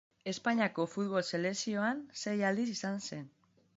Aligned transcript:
Espainiako 0.29 0.85
futbol 0.93 1.21
selekzioan 1.39 2.01
sei 2.23 2.35
aldiz 2.51 2.67
izan 2.77 2.99
zen. 3.11 3.29